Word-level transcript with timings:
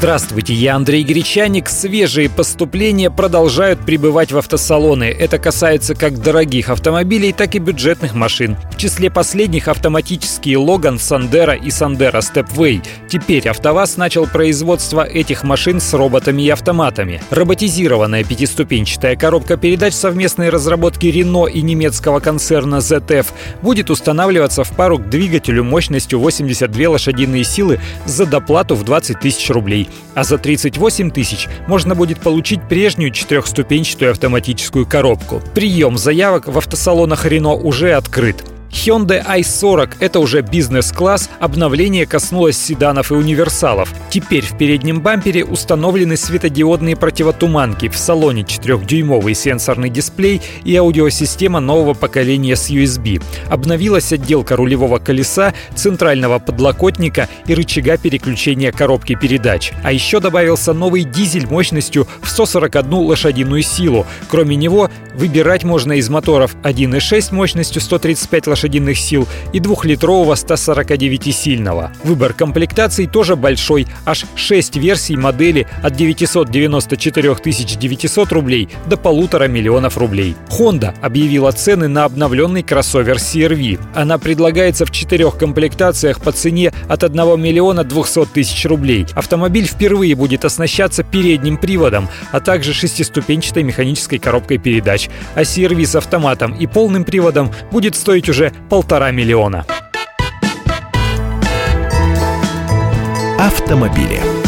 Здравствуйте, 0.00 0.54
я 0.54 0.76
Андрей 0.76 1.04
Гречаник. 1.04 1.68
Свежие 1.68 2.30
поступления 2.30 3.10
продолжают 3.10 3.84
прибывать 3.84 4.32
в 4.32 4.38
автосалоны. 4.38 5.04
Это 5.04 5.38
касается 5.38 5.94
как 5.94 6.22
дорогих 6.22 6.70
автомобилей, 6.70 7.34
так 7.34 7.54
и 7.54 7.58
бюджетных 7.58 8.14
машин. 8.14 8.56
В 8.72 8.78
числе 8.78 9.10
последних 9.10 9.68
автоматические 9.68 10.56
Логан, 10.56 10.98
Сандера 10.98 11.52
и 11.52 11.70
Сандера 11.70 12.22
Stepway. 12.22 12.82
Теперь 13.10 13.46
АвтоВАЗ 13.46 13.98
начал 13.98 14.26
производство 14.26 15.04
этих 15.04 15.42
машин 15.42 15.82
с 15.82 15.92
роботами 15.92 16.44
и 16.44 16.48
автоматами. 16.48 17.20
Роботизированная 17.28 18.24
пятиступенчатая 18.24 19.16
коробка 19.16 19.58
передач 19.58 19.92
совместной 19.92 20.48
разработки 20.48 21.08
Renault 21.08 21.50
и 21.50 21.60
немецкого 21.60 22.20
концерна 22.20 22.76
ZF 22.76 23.26
будет 23.60 23.90
устанавливаться 23.90 24.64
в 24.64 24.74
пару 24.74 24.96
к 24.96 25.10
двигателю 25.10 25.62
мощностью 25.62 26.20
82 26.20 26.88
лошадиные 26.88 27.44
силы 27.44 27.80
за 28.06 28.24
доплату 28.24 28.76
в 28.76 28.82
20 28.82 29.20
тысяч 29.20 29.50
рублей 29.50 29.89
а 30.14 30.24
за 30.24 30.38
38 30.38 31.10
тысяч 31.10 31.48
можно 31.66 31.94
будет 31.94 32.20
получить 32.20 32.60
прежнюю 32.68 33.10
четырехступенчатую 33.10 34.10
автоматическую 34.10 34.86
коробку. 34.86 35.42
Прием 35.54 35.98
заявок 35.98 36.48
в 36.48 36.56
автосалонах 36.58 37.26
Renault 37.26 37.60
уже 37.62 37.92
открыт. 37.92 38.49
Hyundai 38.72 39.20
i40— 39.40 39.96
это 40.00 40.20
уже 40.20 40.42
бизнес-класс, 40.42 41.28
обновление 41.40 42.06
коснулось 42.06 42.56
седанов 42.56 43.10
и 43.10 43.14
универсалов. 43.14 43.92
Теперь 44.10 44.44
в 44.44 44.56
переднем 44.56 45.00
бампере 45.00 45.44
установлены 45.44 46.16
светодиодные 46.16 46.96
противотуманки, 46.96 47.88
в 47.88 47.96
салоне 47.96 48.42
4-дюймовый 48.42 49.34
сенсорный 49.34 49.90
дисплей 49.90 50.40
и 50.64 50.74
аудиосистема 50.76 51.58
нового 51.58 51.94
поколения 51.94 52.54
с 52.54 52.70
USB. 52.70 53.22
Обновилась 53.48 54.12
отделка 54.12 54.54
рулевого 54.56 54.98
колеса, 54.98 55.52
центрального 55.74 56.38
подлокотника 56.38 57.28
и 57.46 57.54
рычага 57.54 57.98
переключения 57.98 58.70
коробки 58.70 59.16
передач. 59.16 59.72
А 59.82 59.92
еще 59.92 60.20
добавился 60.20 60.72
новый 60.72 61.02
дизель 61.02 61.48
мощностью 61.48 62.06
в 62.22 62.30
141 62.30 62.92
лошадиную 62.92 63.62
силу. 63.62 64.06
Кроме 64.28 64.54
него, 64.54 64.90
выбирать 65.14 65.64
можно 65.64 65.94
из 65.94 66.08
моторов 66.08 66.54
1.6 66.62 67.34
мощностью 67.34 67.82
135 67.82 68.46
лошадиных 68.46 68.59
лошадиных 68.60 68.98
сил 68.98 69.26
и 69.52 69.60
двухлитрового 69.60 70.34
149-сильного. 70.34 71.90
Выбор 72.04 72.34
комплектаций 72.34 73.06
тоже 73.06 73.36
большой, 73.36 73.86
аж 74.04 74.26
6 74.36 74.76
версий 74.76 75.16
модели 75.16 75.66
от 75.82 75.96
994 75.96 77.36
900 77.80 78.32
рублей 78.32 78.68
до 78.86 78.96
полутора 78.96 79.48
миллионов 79.48 79.96
рублей. 79.96 80.36
Honda 80.50 80.94
объявила 81.00 81.52
цены 81.52 81.88
на 81.88 82.04
обновленный 82.04 82.62
кроссовер 82.62 83.16
CRV. 83.16 83.80
Она 83.94 84.18
предлагается 84.18 84.84
в 84.84 84.90
четырех 84.90 85.38
комплектациях 85.38 86.20
по 86.20 86.32
цене 86.32 86.72
от 86.88 87.02
1 87.04 87.40
миллиона 87.40 87.84
200 87.84 88.26
тысяч 88.26 88.66
рублей. 88.66 89.06
Автомобиль 89.14 89.66
впервые 89.66 90.14
будет 90.14 90.44
оснащаться 90.44 91.02
передним 91.02 91.56
приводом, 91.56 92.08
а 92.32 92.40
также 92.40 92.74
шестиступенчатой 92.74 93.62
механической 93.62 94.18
коробкой 94.18 94.58
передач. 94.58 95.08
А 95.34 95.42
CRV 95.42 95.86
с 95.86 95.94
автоматом 95.96 96.54
и 96.54 96.66
полным 96.66 97.04
приводом 97.04 97.50
будет 97.70 97.94
стоить 97.96 98.28
уже 98.28 98.49
полтора 98.68 99.10
миллиона. 99.10 99.64
Автомобили. 103.38 104.39